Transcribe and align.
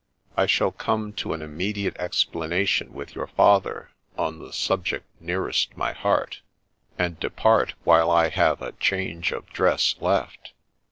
I 0.35 0.47
shall 0.47 0.71
come 0.71 1.13
to 1.13 1.31
an 1.33 1.41
OF 1.43 1.45
TAPP1NGTON 1.45 1.53
21 1.53 1.53
immediate 1.61 1.97
explanation 1.99 2.91
with 2.93 3.13
your 3.13 3.27
father 3.27 3.91
on 4.17 4.39
the 4.39 4.51
subject 4.51 5.05
nearest 5.19 5.77
my 5.77 5.93
heart, 5.93 6.41
and 6.97 7.19
depart 7.19 7.75
while 7.83 8.09
I 8.09 8.29
have 8.29 8.63
a 8.63 8.71
change 8.71 9.31
of 9.31 9.45
dress 9.51 9.93
left. 10.01 10.53